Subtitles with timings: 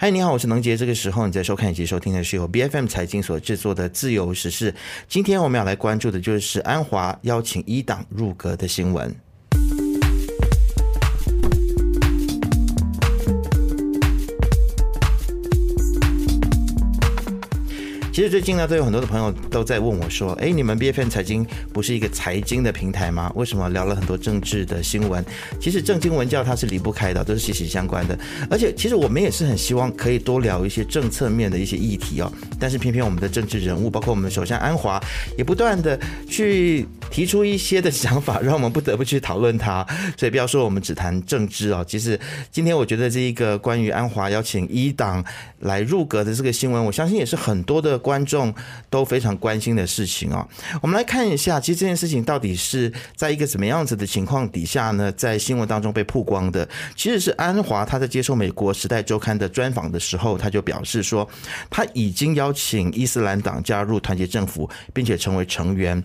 [0.00, 0.76] 嗨，你好，我是能杰。
[0.76, 4.70] 这个时候你在收看以及收听的是由 B F M 财经所制作的《自由时事》。
[5.08, 9.12] 今天我们要来关注的就是安华邀请一党入阁的新闻。
[18.18, 23.30] 其实最近呢，都有很多的朋友都在问我说：“哎，你们 B F N 财经不是一个财经的平台吗？
[23.36, 25.24] 为什么聊了很多政治的新闻？
[25.60, 28.18] 其实政经文教它是离不开的，都是息息相关的。
[28.50, 32.28] 而且其实我们也是很希望可以多聊一些政策面的一些议题哦。
[32.58, 35.00] 但是偏偏我们的政治人物，包括我们的首相安华，
[35.36, 35.96] 也不断的
[36.28, 39.86] 去提出一些的想法，让我们不得不去讨论它。
[40.16, 41.84] 所以不要说我们只谈政治哦。
[41.86, 42.18] 其实
[42.50, 45.24] 今天我觉得这一个关于安华邀请一党
[45.60, 47.96] 来入阁的这个新闻，我相信也是很多的。
[48.08, 48.54] 观众
[48.88, 50.48] 都非常关心的事情啊，
[50.80, 55.12] 我们来看一下，其实这件事情到底是在一个什么样子的情况底下呢？
[55.12, 61.28] 在新闻当中被曝光的，其实是安华他在接受美国《时代周刊》的专访的时候，他就表示说，
[61.68, 66.02] 他已经邀请伊斯兰党加入团结政府，并且成为成员。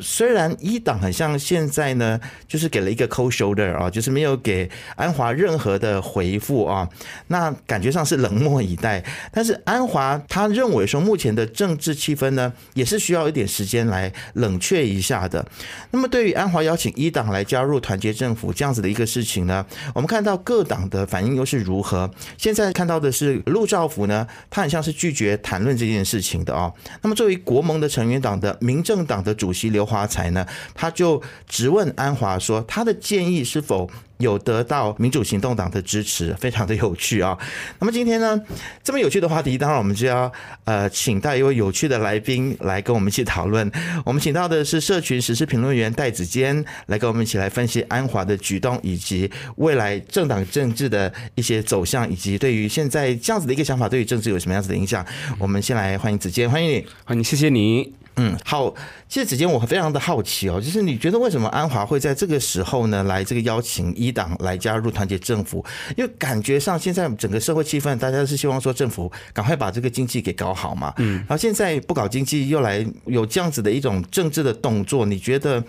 [0.00, 6.86] 虽然一党很像现在呢，就是给了一个 cold shoulder 啊，就是没有给安华任何的回复啊，
[7.28, 9.02] 那感觉上是冷漠以待。
[9.32, 15.46] 但是安华他认为说，目前的政治气氛呢，也是需要一点时间来冷却一下的。
[15.90, 22.10] 那么，对于安华邀请一党来加入团结政府这样子的一个事情呢，我们看到各党的反应又是如何？
[22.36, 26.72] 现在看到的是陆兆福呢，他很像是拒绝谈论这件事情的哦。
[27.02, 33.90] 那么，作为国盟的成员党的民政党的主席刘华才呢，他就直问安华说，他的建议是否？
[34.18, 37.36] 有得到民主行动党的支持，非常的有趣啊。
[37.80, 38.40] 那么今天呢，
[38.82, 40.30] 这么有趣的话题，当然我们就要
[40.64, 43.70] 呃，请到一位有趣的来宾来跟我们一起讨论。
[44.04, 55.04] 我们请到的是社群时事评论员戴子坚，来跟我们一起来分析安华的举动，以及未来政党政治的一些走向，以及对于现在这样子的一个想法，对于政治有什么样子的影响。
[55.38, 58.05] 我们先来欢迎子坚，欢迎你，欢迎，谢谢你。
[58.16, 58.74] 嗯，好。
[59.08, 65.64] 其实子坚，我非常的好奇哦，就是你觉得为什么安华会在这个时候呢，来这个邀请一党来加入团结政府？
[65.96, 70.92] 因为感觉上现在整个社会气氛，大家是希望说政府赶快把这个经济给搞好嘛。
[70.96, 71.18] 嗯。
[71.18, 75.62] 然后现在不搞经济，又来有这样子的一种政治的动作，你觉得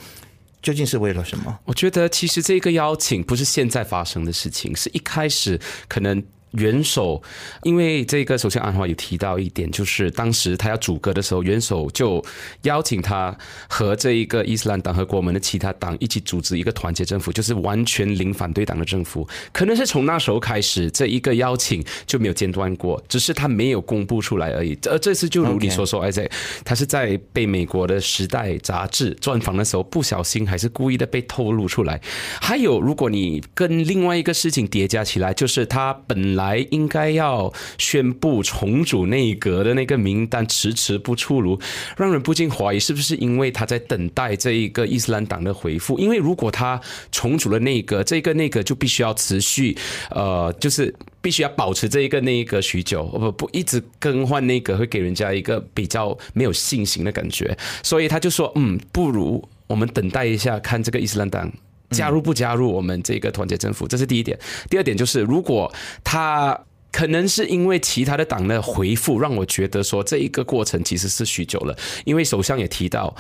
[0.62, 1.60] 究竟是为了什么？
[1.66, 6.24] 我觉得其实这个邀请不是现在发生的事情，是一开始可能。
[6.58, 7.22] 元首，
[7.64, 12.24] 因为这个首相安华有提到一点，就是当时他要组阁的时候，元首就
[12.64, 13.36] 邀请他
[13.68, 19.28] 和这一个伊斯兰党和国门的其他党一起组织一个团结政府，就是完全零反对党的政府。
[19.52, 24.78] 可能是从那时候开始，这一个邀请就没有间断过，只是他没有公布出来而已。
[24.90, 26.30] 而这次就如你所说，而且
[26.64, 32.00] 他是在被美国的《时代》杂志专访的时候不小心还是故意的被透露出来。
[32.42, 41.60] 还有，如果你跟另外一个事情叠加起来，就是他本来还应该要宣布重组内阁的那个名单迟迟不出炉，
[41.98, 46.00] 让人不禁怀疑是不是因为他在等待这一个伊斯兰党的回复？
[46.00, 46.80] 因为如果他
[47.12, 49.78] 重组了内阁，这个内阁就必须要持续，
[50.12, 57.58] 呃，就是必须要保持这一个内阁许久，不不一直更换内阁，会给人家一个比较没有信心的感觉。
[57.84, 61.52] 所以他就说，嗯，不如我们等待一下，看这个伊斯兰党。
[61.92, 64.38] 加入不加入我们这个团结政府，这是第一点。
[64.70, 65.72] 第二点就是，如果
[66.04, 66.60] 他
[66.92, 71.78] 可能是因为其他的党的回复，让我觉得说这一个过程其实是许久了。
[72.06, 73.16] 因为首相也提到，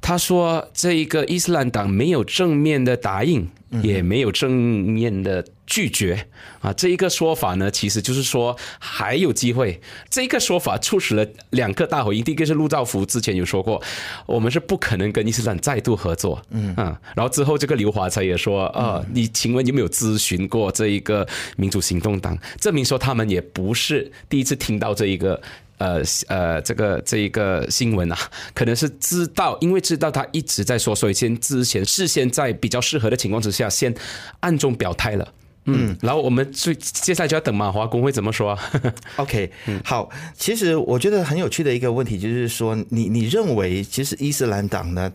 [0.00, 3.48] 他说这一个伊斯兰党没有正面的答应。
[3.82, 6.26] 也没有正面的拒绝。
[6.60, 9.80] 啊，这一个说法呢，其实就是说还有机会。
[10.10, 13.80] 这一个说法促使了两个大回应，第一个是陆兆福之前有说过，
[14.26, 16.74] 我们是不可能跟伊斯兰再度合作，嗯。
[16.74, 25.40] 啊，然后之后这个刘华才也说，啊，你请问有没有咨询过这一个民主行动党，证明说他们也不是第一次听到这一个。
[25.78, 28.18] 呃呃，这个这一个新闻啊，
[28.54, 33.94] 可能是知道，因为知道他一直在说，所以先之前事先在比较适合的情况之下，先
[34.40, 35.32] 暗中表态了。
[35.70, 38.58] 嗯，然后我们最接下来就要等马华工会怎么说。
[39.16, 39.50] OK，
[39.84, 45.12] 好，其实我觉得很有趣的一个问题就是说，你你认为其实伊斯兰党呢？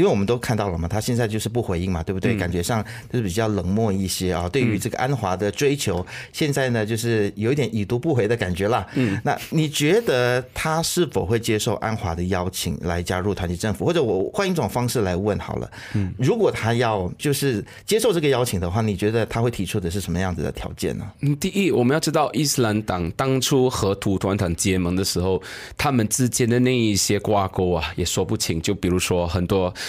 [0.00, 2.34] 因为我们都看到了嘛，他现在就是不回应嘛，对不对？
[2.34, 2.82] 感觉上
[3.12, 4.48] 就是比较冷漠一些啊。
[4.48, 8.86] 对于这个安华的追求，现在呢就是有一点已读不回的感觉了。
[8.94, 13.84] 嗯，那你觉得他是否会接受安华的邀请来加入团结政府？
[13.84, 21.04] 或者我换一种方式来问好了，嗯，如果他要就是接受这个邀请的话，你觉得他会提出的是什么样子的条件呢？
[21.20, 25.42] 嗯，第一，我们要知道伊斯兰党当初和土团团结盟的时候，
[25.76, 28.58] 他们之间的那一些挂钩啊，也说不清。
[28.62, 29.74] 就比如说很多。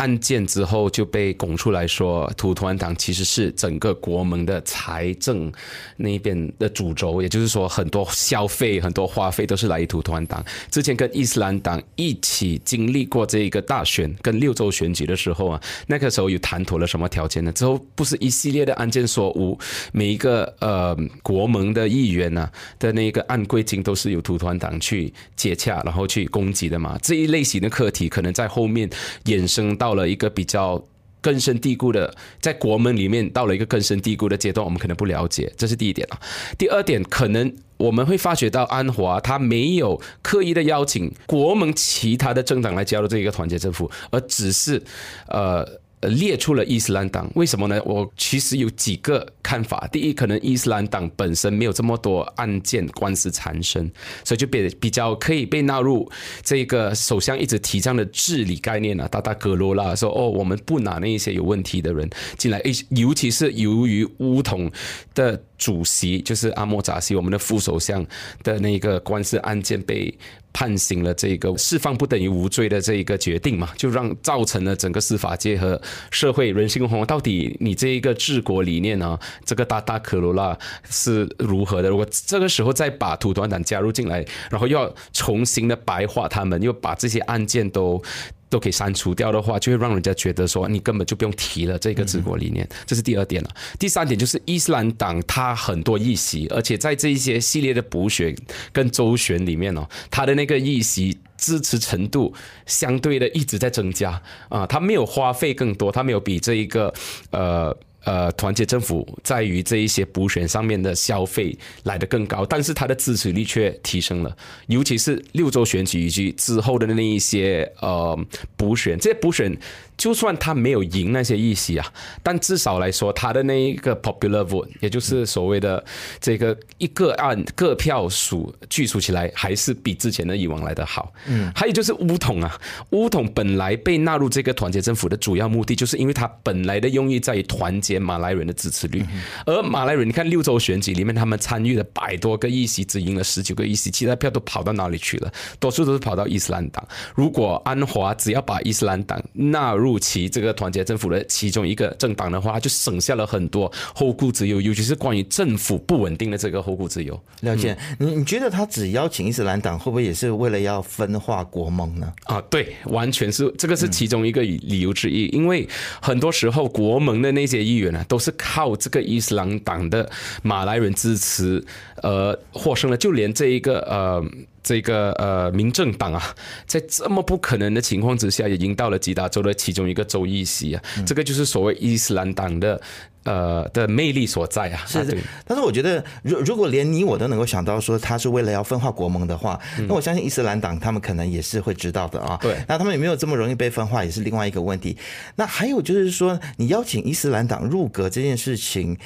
[0.00, 5.52] 案件之后就被拱出来说，土团党其实是整个国盟的财政
[5.98, 10.42] 那边的主轴，也就是说，很多消费、很多花费都是来于土团党。
[10.70, 17.52] 之前跟伊斯兰党一起经历过这一个大选跟六州选举的时候啊，那个时候有谈妥了什么条件呢？
[17.52, 19.58] 之后不是一系列的案件说，无
[19.92, 22.48] 每一个呃国盟的议员呢
[22.78, 26.98] 的那个按规金都是由土团党去接洽，然后去攻击的嘛。
[27.02, 28.88] 这一类型的课题可能在后面
[29.26, 30.80] 衍生到到了一个比较。
[31.22, 32.10] 根深蒂固的，
[32.40, 36.18] 在国门里面到了一个根深蒂固的阶段，我们可能不了解，这是第一点啊。
[36.56, 44.82] 第二点，可能我们会发觉到安华他没有刻意的邀请国盟其他的政党来加入这一个团结政府，而只是
[45.26, 45.79] 呃。
[46.00, 47.78] 呃，列出了伊斯兰党，为什么呢？
[47.84, 49.86] 我其实有几个看法。
[49.92, 53.90] 第一，可能伊斯兰党本身没有这么多案件官司缠身，
[54.24, 56.10] 所以就比比较可以被纳入
[56.42, 59.06] 这个首相一直提倡的治理概念啊。
[59.08, 62.08] 达达格罗拉说：“哦，我们不拿那一些有问题的人
[62.38, 64.72] 进来，尤其是由于乌统
[65.14, 68.04] 的主席就是阿莫扎西，我们的副首相
[68.42, 70.12] 的那个官司案件被。”
[70.52, 75.80] 判刑了这个释放不等于无罪的这一个决定嘛，就让造成了整个司法界和
[76.10, 77.06] 社会人心惶惶。
[77.06, 79.16] 到底你这一个治国理念呢？
[79.44, 80.58] 这个大大可罗拉
[80.90, 81.88] 是如何的？
[81.88, 88.02] 如果这个时候再把土团党加入进来，然后又要重新的白化他们，又把这些案件都。
[88.50, 93.50] 都可以删除掉的话，就会让人家觉得说你根本就不用提了这个治国理念，这是第二点了。
[93.78, 98.36] 第三点就是伊斯兰党它很多议席，而且在这一些系列的补选
[98.72, 102.34] 跟周旋里面哦，它的那个议席支持程度
[102.66, 106.92] 相对的一直在增加啊，他没有花费更多，他没有比这一个
[107.30, 107.74] 呃。
[108.04, 114.36] 呃，团结政府在于这一些补选上面的消费来得更高，但是它的支持率却提升了，
[114.68, 118.18] 尤其是六州选举以及之后的那一些呃
[118.56, 119.56] 补选，这些补选。
[119.96, 121.86] 就算他没有赢那些议席啊，
[122.22, 125.84] 但至少来说，他的那一个 popular vote，也就是所谓的
[126.18, 131.12] 这个一个按各票数聚数起来，还是比之前的以往来的好。
[131.26, 132.58] 嗯，还有就是乌统啊，
[132.92, 139.04] 乌统本来被纳入这个团结政府的主要目的，就是因为他本来的用意在于团结些马来人的支持率。
[139.44, 145.30] 而马来人，你看六州选举里面，他们参与了百多个议席，只赢了十九个议席，其他票都跑到哪里去了？
[145.58, 146.82] 多数都是跑到伊斯兰党。
[147.14, 157.20] 如果安华只要把伊斯兰党纳入入其这个团结政府的其中一个政党的话，就省下了很多后顾之忧，尤其是关于政府不稳定的这个后顾之忧。
[157.40, 162.12] 了解，你你觉得他只邀请伊斯兰党，会不会也是为了要分化国盟呢？
[162.26, 165.26] 啊，对，完全是这个是其中一个理由之一。
[165.28, 165.68] 因为
[166.00, 167.76] 很多时候国盟的那些议
[168.08, 170.10] 都是靠这个伊斯兰党的
[170.42, 171.64] 马来人支持
[172.02, 174.24] 而获胜了，就连这一个呃。
[174.62, 176.22] 这个呃，民政党啊，
[176.66, 180.82] 在这么不可能的情况之下，也赢到了吉达州的其中一个州议席啊。
[181.06, 182.78] 这个就是所谓伊斯兰党的
[183.24, 184.82] 呃的魅力所在啊。
[184.86, 189.58] 是的，但是我觉得，如如果连你我都能够想到说他是为了要分化国盟的话，
[189.88, 192.38] 那我相信伊斯兰党他们可能也是会知道的啊。
[192.40, 194.96] 对，那他们有没有这么容易被分化，也是另外一个问题。
[195.36, 198.96] 那还有就是说，你邀请伊斯兰党入阁这件事情。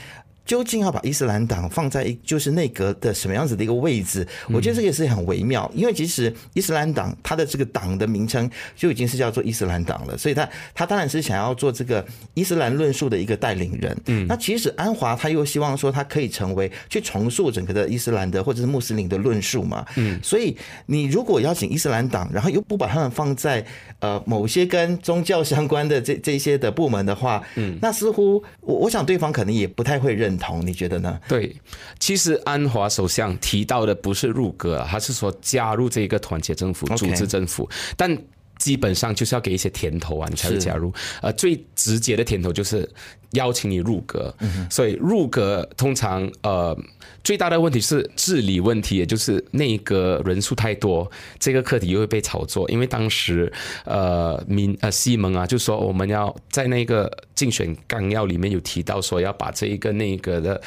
[0.44, 4.26] 究竟要把伊斯兰党放在一就是内阁的什么样子的一个位置？
[4.48, 12.04] 我觉得这个也是很微妙，因为其实伊斯兰党它的这个党的名称就已经是叫做伊斯兰党了，所以他他当然是想要做这个
[12.34, 13.96] 伊斯兰论述的一个带领人。
[14.06, 19.86] 嗯，那其实安华他又希望说他可以成为去重塑整个的伊斯兰的或者是穆斯林的论述嘛。
[19.96, 20.54] 嗯，所以
[20.84, 23.64] 你如果邀请伊斯兰党，然后又不把他们放在
[24.00, 30.33] 呃某些跟宗教相关的这这些的部门的话，嗯，那似乎我我想对方可能也不太会认。
[30.38, 31.20] 同你觉得呢？
[31.28, 31.54] 对，
[31.98, 38.16] 其实安华首相提到的不是入阁，他是说加入这个团结政府、组织政府，但
[38.58, 40.92] 基本上就是要给一些甜头啊，你才会加入。
[41.20, 42.88] 呃，最直接的甜头就是
[43.34, 44.34] 邀请你入阁，
[44.70, 46.76] 所以入阁通常呃。
[47.22, 52.68] 最大的问题是治理问题，也就是内阁人数太多，这个课题又会被炒作。
[52.68, 53.50] 因为当时，
[53.86, 60.60] 呃，民呃西蒙啊，就说我们要在那个竞选纲要里面有提到说要把这一个内阁的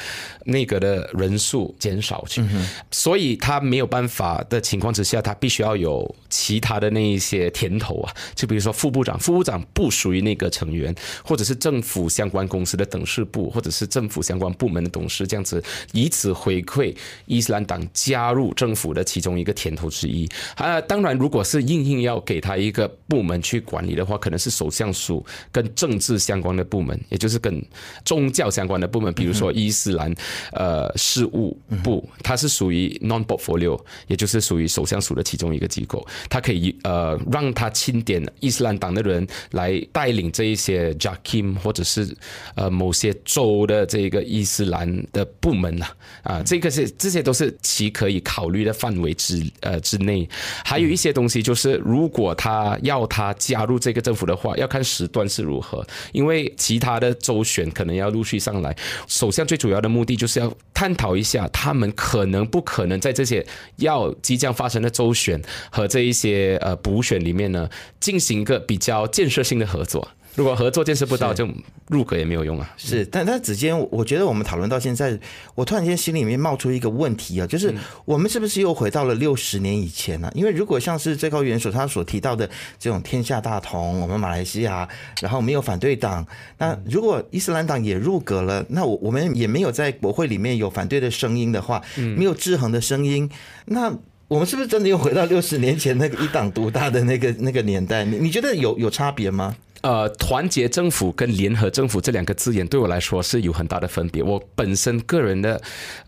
[0.46, 2.42] 内阁的人数减少去，
[2.90, 15.62] 所以他没有办法的情况之下，他必须要有其他的那一些甜头啊，就比如说副部长，副部长不属于内阁成员，或者是政府相关公司的董事部，或者是政府相关部门的董事，这样子
[15.92, 16.28] 以此。
[16.38, 16.94] 回馈
[17.26, 27.60] 伊斯兰党加入政府的其中一个甜头之一啊，当然，如果是硬硬要给他一个部门去管理的话，可能是首相署跟政治相关的部门，也就是跟
[28.04, 30.14] 宗教相关的部门，比如说伊斯兰
[30.52, 42.16] 呃事务部，它是属于 non portfolio，也就是属于首相署的其中一个机构，它可以呃让他钦点伊斯兰党的人来带领这一些 Jakim 或者是
[42.54, 45.86] 呃某些州的这个伊斯兰的部门呐
[46.22, 50.28] 啊，这个是这些都是其可以考虑的范围之呃之内。
[50.64, 58.76] 还有一些东西就是，如果他要他加入这个政府的话，要看时段是如何，因为其他的州选可能要陆续上来。
[59.06, 63.44] 首相最主要的目的就是要探讨一下，他们可能不可能在这些
[63.76, 65.40] 要即将发生的州选
[65.70, 67.68] 和这一些呃补选里面呢，
[68.00, 70.06] 进行一个比较建设性的合作。
[70.38, 71.48] 如果合作建设不到，就
[71.88, 72.72] 入阁也没有用啊。
[72.76, 75.18] 是，但但子坚，我觉得我们讨论到现在，
[75.56, 80.30] 我突然间心里面冒出一个问题啊，就是我们是不是又回到了六十年以前呢？
[80.36, 84.88] 因为如果像是最高元首他所提到的这种天下大同，我们马来西亚，
[85.20, 86.24] 然后没有反对党，
[86.58, 91.82] 那如果伊斯兰党也入阁了，那我我们也没有在国会里面有反对的声音的话，
[92.16, 93.28] 没有制衡的声音，
[93.64, 93.92] 那
[94.28, 98.04] 我们是不是真的又回到六十年前那个一党独大的那个那个年代？
[98.04, 99.56] 你你觉得有有差别吗？
[99.82, 104.22] 呃，团结政府跟联合政府这两个字眼对我来说是有很大的分别。
[104.22, 105.60] 我本身个人的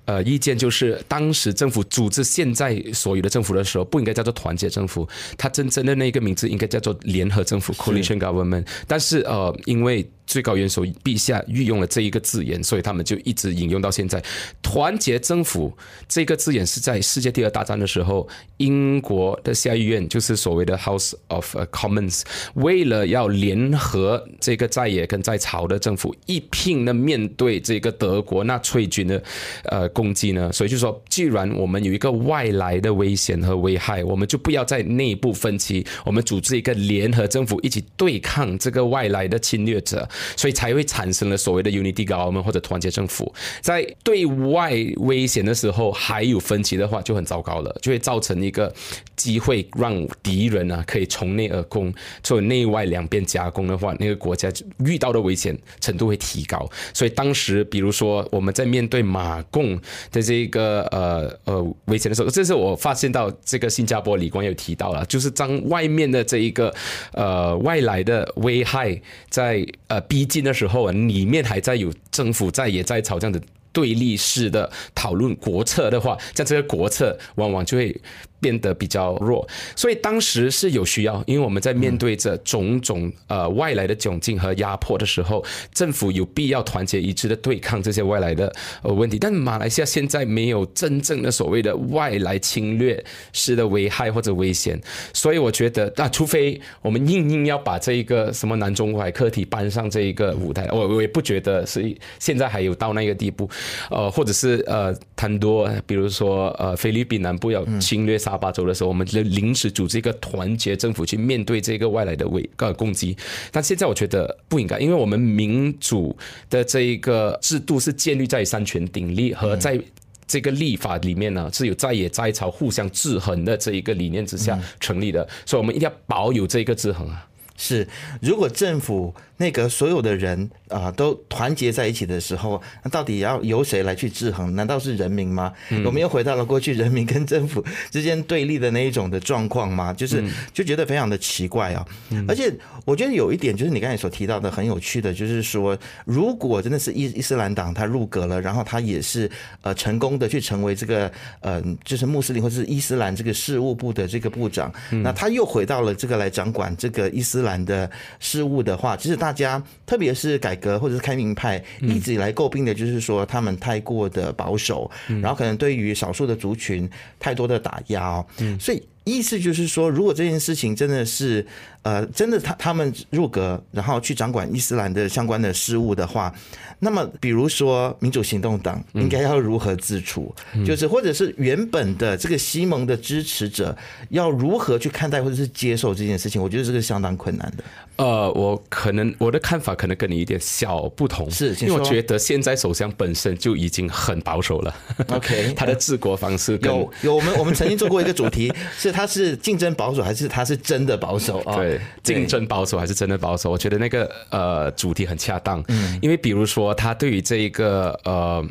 [0.06, 5.08] 呃意见就是，当时政府组织现在所有的政府的时候，不应该叫做团结政府，
[5.38, 8.66] 它真正的那个名字应该叫做联合政府 （coalition government）。
[8.86, 14.22] 但是呃，因为最高元首陛下御用了这一个字眼，所以他们就一直引用到现在。
[14.62, 15.76] 团结政府
[16.08, 22.22] 这个字眼是在世界第二大战的时候，英国的下议院就是所谓的 House of Commons，
[22.54, 29.22] 为了要联合这个在野跟在朝的政府一拼的面对这个德国纳粹军的
[29.64, 40.08] 呃攻击呢，所以就说，既然我们有一个外来的危险和危害，我们就不要在内部分歧，我们组织一个联合政府一起对抗这个外来的侵略者。
[40.36, 48.72] 所以才会产生了所谓的 unity government 或者团结政府，在对外危险的时候还有分歧的话，就很糟糕了，就会造成一个
[49.16, 54.52] 机会让敌人啊可以从内而攻，做内外两边夹攻的话，那个国家
[54.84, 56.68] 遇到的危险程度会提高。
[56.92, 59.80] 所以当时，比如说我们在面对马共
[60.12, 66.74] 的这个呃呃危险的时候，这是我发现到这个新加坡李光有提到了，就是当外面的这一个
[67.12, 70.00] 呃外来的危害在呃。
[70.10, 73.40] 逼近的时候，里面还在有政府在也在吵这样的
[73.72, 77.96] 对立式的讨论国策的话，像这个国策往往就会。
[78.40, 89.18] 变得比较弱，所以当时是有需要，因为我们在面对着种种呃外来的窘境和压迫的时候，政府有必要团结一致的对抗这些外来的呃问题。
[89.18, 94.80] 但马来西亚现在没有真正的所谓的外来侵略式的危害或者危险，
[95.12, 103.48] 所以我觉得那除非我们硬硬要把这一个什么南中海课题搬上这一个舞台，我我也不觉得是现在还有到那个地步，
[103.90, 113.16] 呃，或者是呃贪多，比如说呃菲律宾南部要侵略沙巴州的时候，我们就临时组织一个团结政府去面对这个外来的威呃攻击。
[113.50, 116.16] 但现在我觉得不应该，因为我们民主
[116.48, 119.80] 的这一个制度是建立在三权鼎立和在
[120.26, 127.26] 这个立法里面呢是有在野在朝互相制衡的这一个理念之下成立的，所以我们一定要保有这个制衡啊。
[127.60, 127.86] 是，
[128.20, 129.14] 如果政府。
[129.40, 134.54] 那个所有的人啊都团结在一起的时候，那到底要由谁来去制衡？
[134.54, 135.50] 难道是人民吗？
[135.82, 139.94] 我们又回到了过去人民跟政府之间对立的那一种的状况吗？
[139.94, 141.82] 就是就觉得非常的奇怪啊！
[142.28, 142.52] 而且
[142.84, 145.74] 我觉得有一点就是你刚才所提到的很有趣的，就是说
[146.04, 149.30] 如果真的是伊伊斯兰党他入阁了，然后他也是
[149.62, 154.70] 呃成功的去成为这个呃就是穆斯林或者是伊斯兰这个事务部的这个部长，
[155.02, 157.90] 那他又回到了这个来掌管这个伊斯兰的
[158.20, 159.34] 事务的话，其实大。
[159.40, 164.90] 家，特别是改革或者是开明派，一直以来诟病的就是说他们太过的保守，
[165.22, 166.86] 然后可能对于少数的族群
[167.18, 168.26] 太多的打压哦。
[168.38, 171.46] 嗯，所以意思就是说，如果这件事情真的是。
[171.82, 176.30] 呃，真的，他他们入阁，然后去掌管伊斯兰的相关的事务的话，
[176.78, 180.30] 那么比如说民主行动党应该要如何自处？
[180.62, 183.74] 就是或者是原本的这个西蒙的支持者
[184.10, 186.42] 要如何去看待或者是接受这件事情？
[186.42, 187.64] 我觉得这个相当困难的。
[187.96, 194.74] 呃，我可能我的看法可能跟你一点小不同，是因为我觉得现在首相本身就已经很保守了。
[195.08, 201.56] OK， 他的治国方式有有我们我们曾经做过一个主题， 是他是竞争保守还是他是真的保守 啊？
[201.56, 201.80] 对。
[202.02, 203.50] 竞争保守还是真的保守？
[203.50, 208.44] 我觉得那个呃主题很恰当，嗯，因为比如说他对于这一个呃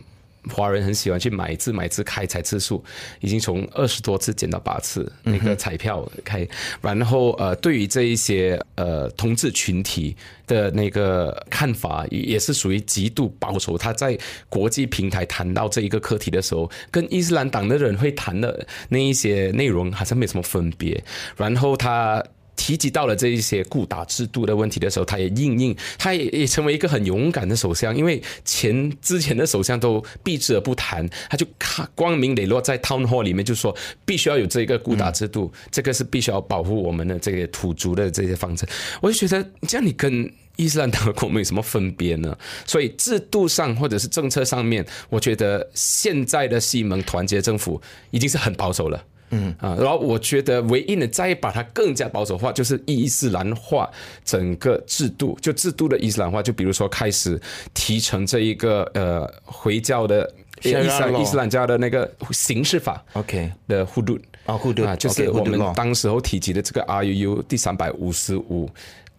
[0.53, 2.83] 华人很喜欢去买字买字开彩次数，
[3.19, 6.47] 已经从二十多次减到八次，那个彩票开，
[6.81, 10.15] 然后呃对于这一些呃同志群体
[10.47, 13.77] 的那个看法也是属于极度保守。
[13.77, 14.17] 他在
[14.47, 21.03] 国际平台谈到这一个课题的时候，跟伊斯兰党的人会谈的那一些内容好像没什么分别，
[21.35, 22.23] 然后他。
[22.59, 31.47] 提及到了这一些固打制度的问题的时候，他也应应，他也也成为一个很勇敢的首相，因为前之前的首相都避之而不谈，他就
[31.95, 33.73] 光明磊落在 town hall 里面就说
[34.05, 38.67] 必须要有这个固打制度，这个是必须要保护我们的这个土族的这些方针。
[39.01, 42.37] 我就觉得这样你跟伊斯兰党和我们有什么分别呢？
[42.65, 49.01] 所以制度上或者是政策上面，我觉得现在的西蒙团结政府已经是很保守了。
[49.31, 49.53] 嗯。
[49.59, 53.89] 啊，然后我觉得唯一的再把它更加保守化，就是伊斯兰化
[54.23, 57.39] 整个制度，就制度的伊斯兰化，就比如说开始
[57.73, 60.31] 提成这一个呃回教的
[60.63, 63.51] 伊斯兰伊斯兰教的那个刑事法，OK。
[63.67, 68.69] 的互盾啊互盾啊，就是我们当时候提及的这个 RUU 第三百五十五。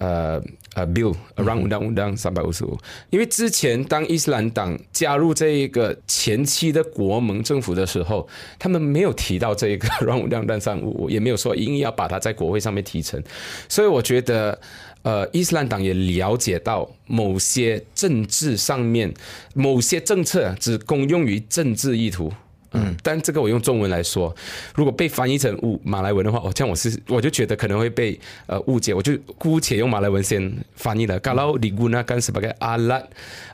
[0.00, 0.42] 呃
[0.75, 2.76] 呃，bill around down down 三百五十五，
[3.11, 8.26] 因为之前当伊斯兰党加入这一个前期的国盟政府的时候，
[8.59, 13.23] 他们没有提到这一个 around down down 三五五，也没有说硬要把它在国会上面提成，
[13.69, 14.59] 所以我觉得，
[15.02, 19.12] 呃，伊斯兰党也了解到某些政治上面
[19.54, 22.33] 某些政策只公用于政治意图。
[22.73, 24.35] 嗯，但这个我用中文来说，
[24.75, 31.21] 如果被翻译成乌马来文的话，哦，这样我是我就觉得可能会被呃误解，我就姑且用马来文先翻译了。
[31.21, 33.07] Kalau digunakan sebagai alat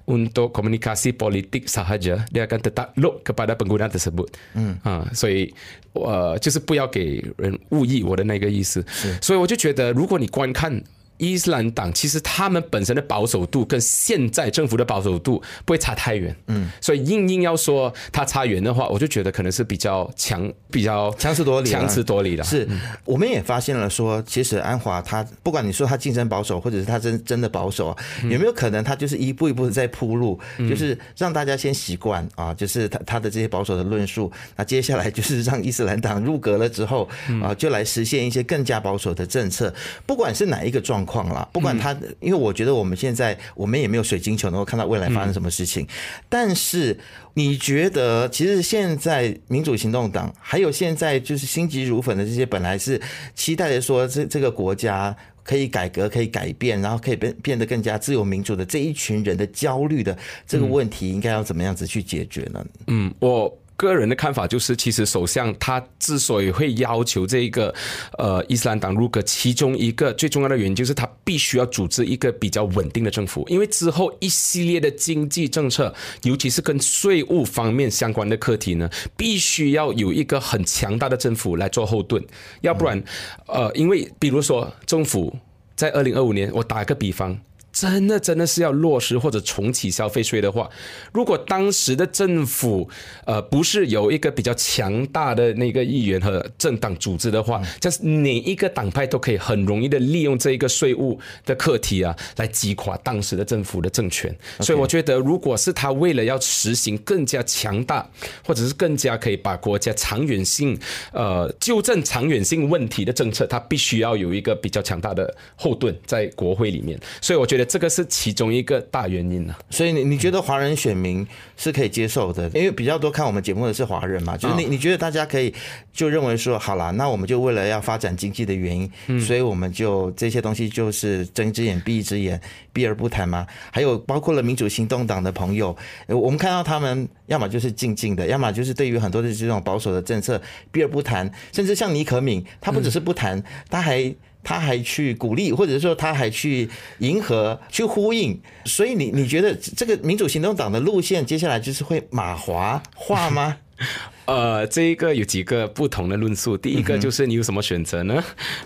[0.04, 4.28] untuk komunikasi politik sahaja, dia akan tetap look kepada pengguna tersebut。
[4.54, 5.54] 嗯啊，所以
[5.94, 8.84] 呃，就是不要给人误译我的那个意思。
[9.22, 10.82] 所以我就觉得，如果你观看。
[11.18, 22.44] 伊斯兰党其实他们本身的保守度跟现在政府的保守度不会差太远，嗯，所以硬硬要说它差远的话，我就觉得可能是比较强、比较强词夺理、强词夺理的。
[22.44, 22.68] 是，
[23.04, 37.08] 我们也发现了说，其实安华他不管你说他竞争保守，或者是他真真的保守，有没有可能他就是一步一步的在铺路，就是让大家先习惯啊，就是他他的这些保守的论述，那接下来就是让伊斯兰党入阁了之后
[37.42, 39.72] 啊，就来实现一些更加保守的政策，
[40.04, 41.05] 不管是哪一个状。
[41.06, 45.86] 况了，不管他，因为我觉得我们现在我们也没有水晶球能够看到未来发生什么事情。
[46.28, 46.98] 但是
[47.34, 53.00] 你觉得，其实现在民主行动党还有现在就是心急如焚的这些，本来是
[53.34, 62.66] 期待着说这这个国家可以改革、可以改变，然后可以变变得更加自由民主的这一群人的焦虑的这个问题，应该要怎么样子去解决呢？
[62.88, 63.56] 嗯，我。
[63.76, 67.74] 个人的看法就是，其实首相他之所以会要求这个
[68.18, 82.24] 呃伊斯兰党入阁，其中一个最重要的原因就是他必须要组织一个比较稳定的政府，因为之后一系列的经济政策，尤其是跟税务方面相关的课题呢，必须要有一个很强大的政府来做后盾，
[82.62, 83.02] 要不然，
[83.46, 85.36] 呃，因为比如说政府
[85.74, 87.38] 在二零二五年，我打一个比方。
[87.78, 90.66] 真的真的是要落实或者重启消费税的话，
[91.12, 92.88] 如果当时的政府
[93.26, 104.34] 呃不是有一个比较强大的那个议员和政党组织的话，就是哪一个党派都可以很容易的利用这一个税务的课题啊，来击垮当时的政府的政权。
[104.60, 108.08] 所以我觉得，如果是他为了要实行更加强大，
[108.42, 110.78] 或者是更加可以把国家长远性
[111.12, 116.98] 呃纠正长远性问题的政策，他必须要有一个比较强大的后盾在国会里面。
[117.20, 117.65] 所以我觉得。
[117.66, 121.26] 这个是其中一个大原因呢，所以你你觉得华人选民
[121.56, 125.52] 是可以接受的，因为比较多看我们节目的是华人嘛，就是你你觉得大家可以
[125.92, 132.40] 就认为说，好了，那我们就为了要发展经济的原因，所以我们就这些东西就是睁一只眼闭一只眼，
[132.72, 133.46] 避而不谈嘛？
[133.70, 135.76] 还有包括了民主行动党的朋友，
[136.06, 144.14] 我们看到他们要么就是静静的，要么就是对于很多的这种保守的政策避而不谈，甚至像尼可敏，他不只是不谈，他还。
[144.46, 153.56] 他还去鼓励，或者说他还去迎合、去呼应，所以你你觉得这个民主行动党的路线接下来就是会马华化吗？
[154.26, 156.56] 呃，这一个有几个不同的论述。
[156.56, 158.22] 第一个就是你有什么选择呢？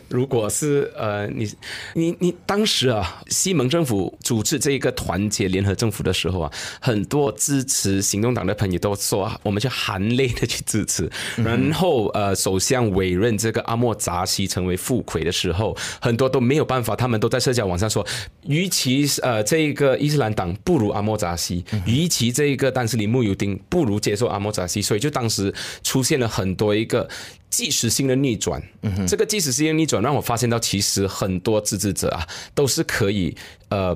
[0.09, 1.51] 如果是呃，你
[1.95, 11.11] 你你当时啊，西蒙政府组织这一个团结联合政府的时候啊，很多支持行动党的朋友都说，我们就含泪的去支持。
[11.37, 18.07] 然后呃，首相委任这个阿莫扎西成为副魁的时候，很多都没有办法，他们都在社交网上说，
[18.47, 25.50] 与其呃这一个伊斯兰党不如阿莫扎西，与其这一个但是里穆尤丁不如接受阿莫扎西，所以就当时。
[25.83, 27.09] 出现了很多一个
[27.49, 28.63] 即时性的逆转，
[29.07, 33.37] 这个即时性的逆转让我发现到，其实很多支持者啊都是可以
[33.71, 33.95] 呃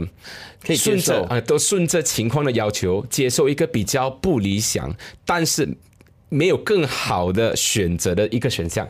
[0.65, 5.69] 可以顺着啊都顺着情况的要求接受一个比较不理想，但是
[6.29, 8.89] 没有更好的选择的一个选项，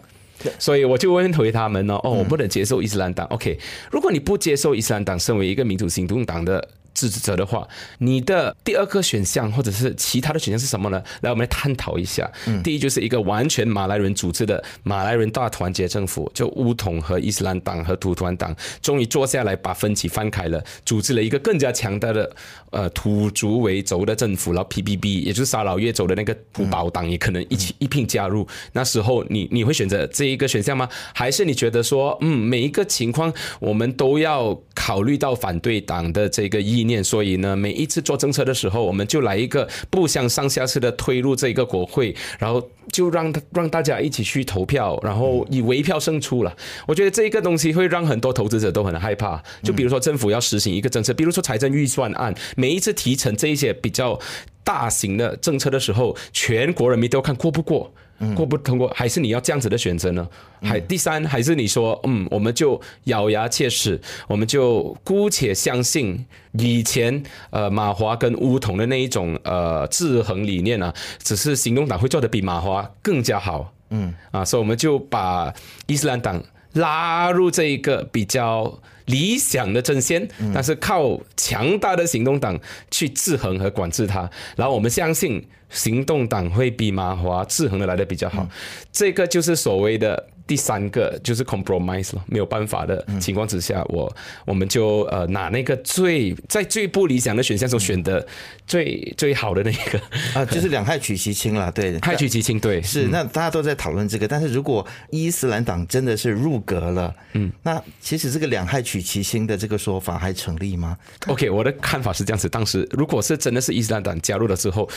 [0.59, 3.59] 所以我就问回他们呢，哦，我不能接受伊斯兰党，OK，
[3.91, 6.69] 如果你不接受伊斯兰党身为一个民主行动党的。
[6.95, 7.67] 支持者的话，
[7.99, 11.03] 你的第二个选项或者是其他的选项是什么呢？
[11.23, 12.31] 来，我们来探讨一下。
[12.63, 22.31] 第一就是一个完全马来人组织的马来人大团结政府，就巫统和伊斯兰党和土团党终于坐下来把分歧翻开了，组织了一个更加强大的
[22.75, 24.53] 呃土族为轴的政府。
[24.53, 28.47] 然后 PBB 也就是沙老越轴的那个土保党也可能一起一并加入。
[28.73, 30.89] 那时候你你会选择这一个选项吗？
[31.15, 46.57] 还是你觉得说嗯每一个情况我们都要考虑到反对党的这个意念，所以呢，每一次做政策的时候，我们就来一个不相上下次的推入这个国会，然后就让让大家一起去投票，然后以微票胜出了。
[46.87, 49.43] 我觉得这一个东西会让很多投资者都很害怕。
[49.65, 54.17] 就比如说政府要实行一个政策，比如说财政预算案，每一次提成这一些比较
[54.63, 57.93] 大型的政策的时候，全国人民都要看过不过。
[58.35, 60.29] 过不通过，还是你要这样子的选择呢？
[60.63, 74.15] 还第三，还是你说，嗯，我们就咬牙切齿，我们就姑且相信以前呃马华跟乌统的那一种呃制衡理念啊，只是行动党会做的比马华更加好，嗯。
[74.31, 75.53] 啊，所以我们就把
[75.87, 76.43] 伊斯兰党
[76.75, 78.73] 拉入这一个比较
[79.07, 82.59] 理想的阵线，但是靠强大的行动党
[82.91, 85.45] 去制衡和管制它，然后我们相信。
[85.71, 88.49] 行动党会比马华制衡的来的比较好，
[88.93, 98.27] 这个就是所谓的第三个，就是 compromise 了，没有办法的情况之下，我我们就呃拿那个最在最不理想的选项中选的
[98.67, 100.01] 最最好的那个
[100.35, 114.89] 啊，就是两害取其轻了，对， 害取其轻，对，是那大家都在讨论这个，但是如果伊斯兰党真的是入阁了，嗯，那其实这个两害取其轻的这个说法还成立吗？OK，我的看法是这样子，当时如果是真的是伊斯兰党加入了之后。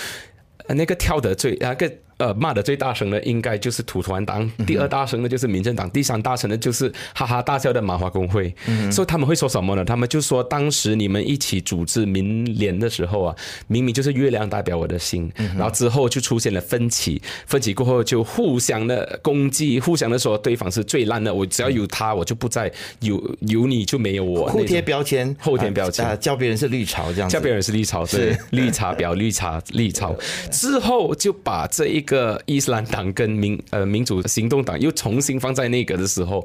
[0.69, 1.89] 那个跳的最那个。
[2.17, 8.51] 呃，骂的最大声的应该就是土团党，第二大声的就是民政党，第三大声的就是哈哈大笑的马华工会。
[8.91, 9.85] 所以他们会说什么呢？
[9.85, 13.35] 他们就说，当时你们一起组织民联的时候啊，
[13.67, 24.47] 明明就是月亮代表我的心，然后之后就出现了分歧，分歧过后就互相的攻击，互相的说对方是最烂的，我只要有他，我就不再有有你就没有我。
[24.47, 30.15] 互贴标签，后贴标签，叫别人是绿潮这样，叫别人是绿潮，对，绿茶婊，绿茶绿潮，
[30.51, 32.03] 之后就把这一。
[32.07, 36.43] 个伊斯兰党跟民呃民主行动党又重新放在那个的时候，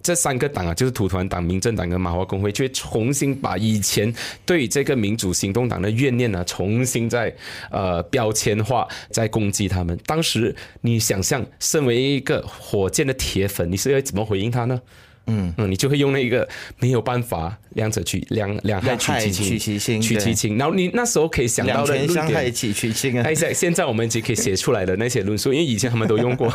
[0.00, 4.14] 这三个党啊，就是土团党、民政党跟马华工会，却重新把以前
[4.46, 7.34] 对这个民主行动党的怨念呢，重新在
[7.70, 9.98] 呃标签化，在攻击他们。
[10.06, 14.80] 当时你想象，身为一个火箭的铁粉，你是要怎么回应他呢？
[15.28, 16.48] 嗯嗯，你就会用那个
[16.80, 20.58] 没有办法，两者取两两害取其轻，取其轻。
[20.58, 23.22] 然后你那时候可以想到的论点，取其轻啊。
[23.24, 26.52] 哎，现现在我们已经可以写出来的那些论述，因为以前他们都用过，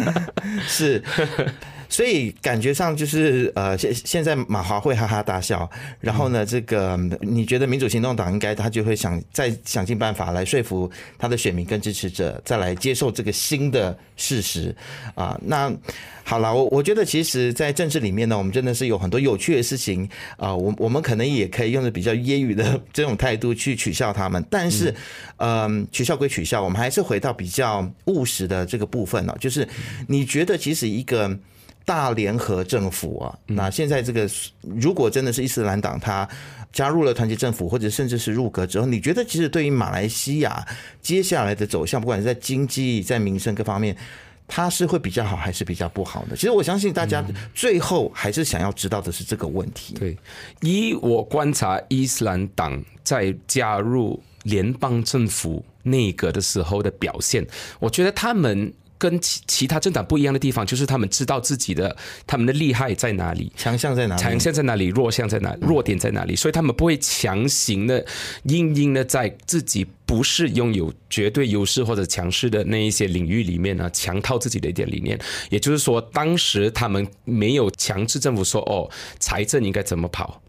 [0.66, 1.02] 是。
[1.88, 5.68] 所以感觉上就是呃，现现在马华会哈哈大笑，
[6.00, 14.74] 然后呢，这个你觉得民主行动党应该他就会想再想尽办法来说服他的选民跟支持者，再来接受这个新的事实
[15.14, 15.38] 啊。
[15.42, 15.72] 那
[16.24, 20.54] 好了，我我觉得其实，在政治里面呢，我们真的是有很多有趣的事情啊。
[20.54, 24.94] 我我们可能也可以用的比较揶揄的这种态度去取笑他们，但是
[25.36, 29.36] 嗯，取笑归取笑，我们还是回到比较务实的这个部分呢。
[29.38, 29.68] 就是
[30.08, 31.38] 你觉得，其实一个。
[31.84, 34.26] 大联合政府啊，那现在这个
[34.62, 36.26] 如果真的是伊斯兰党，他
[36.72, 40.66] 加入了团结政府，或者甚至是入阁之后，你觉得其实对于马来西亚
[41.02, 43.94] 接下来的走向，不管是在经济、在民生各方面，
[44.48, 46.34] 它是会比较好，还是比较不好的？
[46.34, 47.22] 其实我相信大家
[47.54, 49.94] 最后还是想要知道的是这个问题。
[49.94, 50.16] 对，
[50.62, 57.46] 以我观察伊斯兰党在加入联邦政府内阁的时候的表现，
[57.78, 58.72] 我觉得他们。
[59.04, 61.94] 跟其其他政党不一样的地方，就是他们知道自己的
[62.26, 68.02] 他们的厉害在哪里，强项在哪里，强项在哪里，弱项在哪，弱点在哪里，所以他们不会强行的、
[68.44, 75.20] 硬硬的在自己不是拥有绝对优势或者强势的那一些领域里面呢，强套自己的一点理念。
[75.50, 78.88] 也就是说，当时他们没有强制政府说哦，
[79.18, 80.40] 财政应该怎么跑。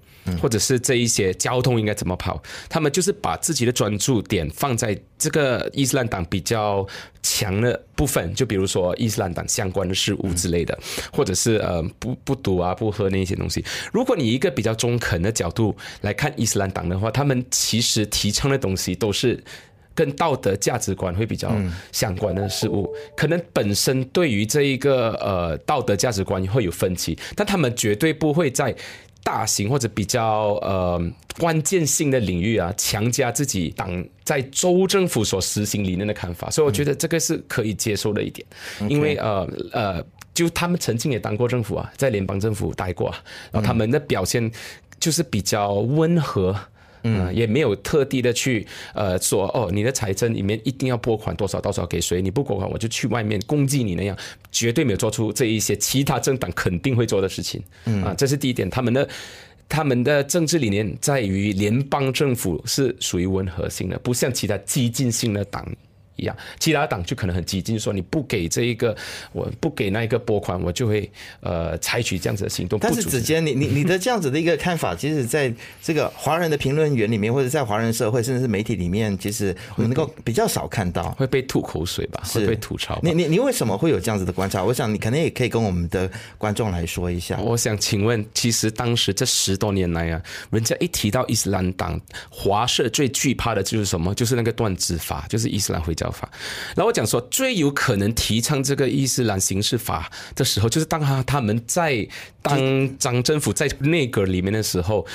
[0.42, 2.42] 或者是这一些交通应该怎么跑？
[2.70, 6.86] 他们就是把自己的专注点放在这个伊斯兰党比较
[7.22, 10.78] 强的部分，就比如说伊斯兰党相关的事物之类的，
[11.12, 13.64] 或者是呃不不赌啊不喝那些东西。
[13.94, 19.42] 如果你一个比较中肯的角度来看伊斯兰党的话，他们其实提倡的东西都是
[19.94, 21.56] 跟道德价值观会比较
[21.92, 22.94] 相关的事物。
[23.16, 28.76] 可能本身对于这一个呃道德价值观会有分歧，但他们绝对不会在。
[29.26, 31.02] 大型或者比较呃
[31.40, 38.48] 关键性的领域啊，强加自己党在州政府所实行理念的看法，所以我觉得这个是可以接受的一点，
[38.88, 43.18] 因为呃呃，就他们曾经也当过政府啊，在联邦政府待过啊，
[43.52, 44.52] 然后他们的表现
[45.00, 46.56] 就是比较温和。
[47.06, 54.18] 嗯，也没有特地的去呃说哦，你的财政里面一定要拨款多少多少给谁，你不拨款我就去外面攻击你那样，
[54.52, 57.62] 绝对没有做出这一些其他政党肯定会做的事情。
[57.86, 59.08] 嗯啊，这是第一点，他们的
[59.70, 65.64] 他们的政治理念在于联邦政府是属于温和性的，不像其他激进性的党。
[66.16, 68.96] 一样，其他党就可能很激进，说你不给这一个，
[69.32, 71.10] 我不给那一个拨款，我就会
[71.42, 72.80] 呃采取这样子的行动。
[72.80, 83.00] 但是子坚，你你你的这样子的一个看法，其实在这个华人的评论员里面，或者在华人社会，甚至是媒体里面，其实我们能够比较少看到，会被吐口水吧，会被吐槽。
[83.04, 84.64] 你你你为什么会有这样子的观察？
[84.64, 87.38] 我想你肯定也可以跟我们的观众来说一下。
[87.40, 92.00] 我想请问，其实当时这十多年来啊，人家一提到伊斯兰党，
[92.30, 94.14] 华社最惧怕的就是什么？
[94.16, 96.05] 就是那个断指法，就是伊斯兰回教。
[96.12, 96.30] 法，
[96.76, 102.08] 然后我讲说，最有可能提倡这个伊斯兰刑事法的时候，就是当他他们在
[102.42, 105.06] 当张政府在内阁里面的时候，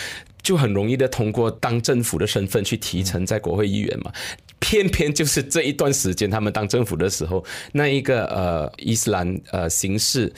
[0.42, 4.12] 就很容易的通过当政府的身份去提成在国会议员嘛。
[4.60, 7.42] 偏偏就是这一段时间，他们当政府的时候，
[7.72, 10.30] 那一个呃伊斯兰呃形式，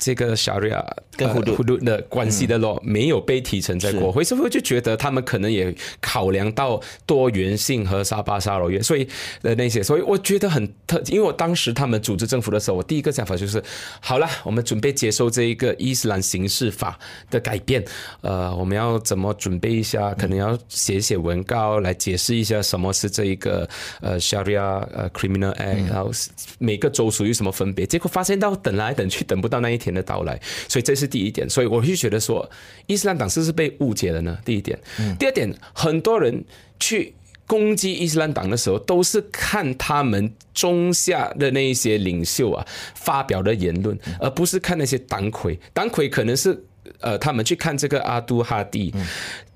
[0.00, 0.82] 这个 Sharia
[1.14, 9.06] 跟胡胡杜的关系的咯，没有被提成在国会，是不是就觉得他们可能也考量到多元性和沙巴沙罗约，所以
[9.42, 13.62] 的那些，所以我觉得很特，因为我当时他们组织政府的时候，我第一个想法就是，
[14.00, 16.98] 好了，我们准备接受这一个伊斯兰刑事法
[17.30, 17.84] 的改变，
[18.22, 20.14] 呃，我们要怎么准备一下？
[20.14, 23.65] 可能要写写文稿来解释一下什么是这一个。
[24.00, 26.10] 呃，Sharia 呃，Criminal Act，然后
[26.58, 27.86] 每个州属于什么分别？
[27.86, 31.48] 结果发现到等来等去，等不到那一天的到来，所以这是第一点。
[31.48, 32.48] 所以我就觉得说，
[32.86, 34.38] 伊斯兰党是不是被误解了呢？
[34.44, 34.78] 第一点，
[35.18, 36.44] 第二点，很多人
[36.80, 37.14] 去
[37.46, 45.58] 攻击伊斯兰党的时候，都是看他们中下的那一些领袖啊发表的言论，而不是看那些党魁。
[45.72, 46.64] 党魁可能是。
[47.00, 48.94] 呃，他们去看这个阿杜哈蒂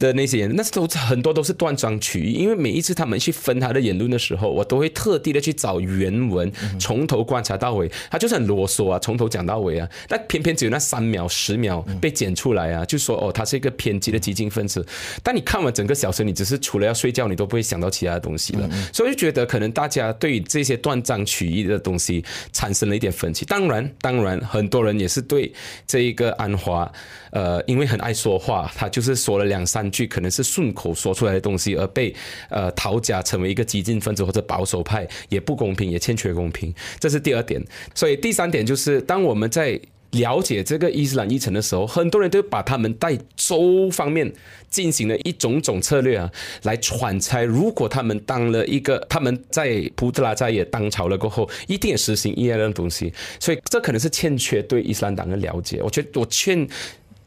[0.00, 2.32] 的那些言论，那都很多都是断章取义。
[2.32, 7.88] 因为每一次他们去分他的言论的时候，我都会特地的去找原文，从头观察到尾。
[8.10, 9.88] 他就是很啰嗦啊，从头讲到尾啊。
[10.08, 14.84] 但偏偏只有那三秒、十秒被剪出来啊，就说哦，他是一个偏激的激进分子。
[15.22, 18.68] 但你看完整个小说，你只是除了要睡觉，你都不会想到其他的东西了。
[18.92, 23.44] 所以就觉得可能大家对于这些断章取义的东西产生了一点分歧。
[23.44, 25.52] 当然，当然，很多人也是对
[25.86, 26.90] 这一个安华。
[27.32, 32.14] 呃，因为很爱说话，他就是说了两三句，可能是顺口说出来的东西，而被
[32.48, 36.74] 呃讨假成为一个激进分子或者保守派，也不公平，也欠缺公平。
[36.98, 37.62] 这是第二点。
[37.94, 39.80] 所以第三点就是，当我们在
[40.12, 44.32] 了解这个伊斯兰议程的时候，很多人都把他们在州方面
[44.68, 46.28] 进行了一种种策略啊，
[46.64, 53.12] 来揣猜，如果他们当了一个，他们在普特拉在也当朝了过后，一定也实行一样的东西。
[53.38, 55.80] 所以这可能是欠缺对伊斯兰党的了解。
[55.80, 56.68] 我觉得我劝。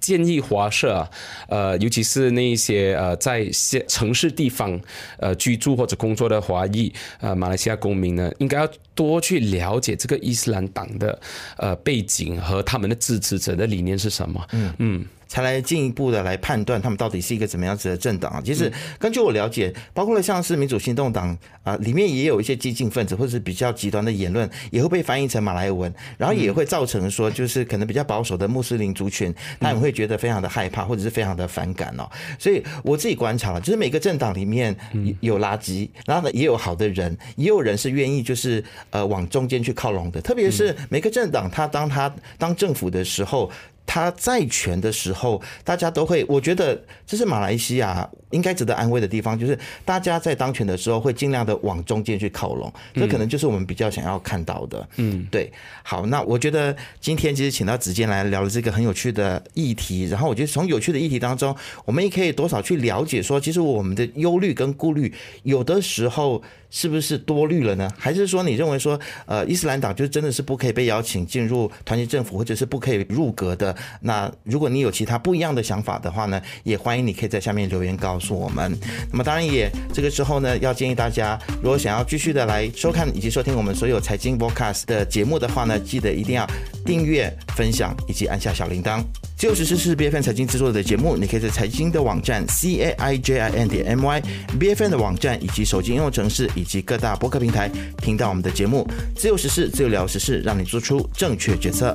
[0.03, 1.09] 建议华社啊，
[1.47, 4.77] 呃，尤其是那一些呃在县城市地方
[5.17, 11.17] 呃居住或者工作的华裔呃马来西亚公民呢，应该要多去了解这个伊斯兰党的
[11.55, 14.45] 呃背景和他们的支持者的理念是什么。
[14.51, 15.05] 嗯嗯。
[15.27, 18.41] 才来进一步的来判断他们到底是一个怎么样子的政党啊？
[18.43, 32.09] 其实根据我了解，包括了像是民主行动党啊，里面也有一些激进分子或者是比较极端的言论，也会被翻译成马来文，然后也会造成说，就是可能比较保守的穆斯林族群，他们会觉得非常的害怕或者是非常的反感哦。
[32.37, 34.75] 所以我自己观察了，就是每个政党里面
[35.21, 40.21] 有垃圾，然后呢也有好的人，也有人是愿意就是呃往中间去靠拢的。
[40.21, 43.49] 特别是每个政党，他当他当政府的时候。
[43.85, 54.87] 他在权的时候，大家都会，我觉得这是马来西亚应该值得安慰的地方，就是大家在当权的时候会尽量的往中间去靠拢，这可能就是我们比较想要看到的。
[54.97, 55.51] 嗯，对。
[55.83, 66.41] 好，那我觉得今天其实请到子健来聊了这个很有趣的议题，然后我觉得从有趣的议题当中，我们也可以多少去了解说，其实我们的忧虑跟顾虑，有的时候。
[66.75, 67.87] 是不是多虑了呢？
[67.95, 73.72] 还是说你认为说，呃，伊斯兰党就真的是不可以被邀请进入团结政府，或者是不可以入阁的？
[74.01, 78.75] 那如果你有其他不一样的想法的话呢，也欢迎你可以在下面留言告诉我们。
[79.11, 86.47] 那么当然也这个时候呢，要建议大家，如果想要继续的来收看以及收听我们所有财经 VOCAS 的节目的话呢，记得一定要
[86.85, 89.03] 订阅、分享以及按下小铃铛。
[89.35, 94.91] 自由时事是 B F N 财经制作的节目，你可以在财经的网站 C A I J I N 点 M Y，B F N
[94.91, 98.87] 的网站以及手机应用程式以及各大播客平台听到我们的节目。
[99.17, 101.93] 自由时事，自由聊时事，让你做出正确决策。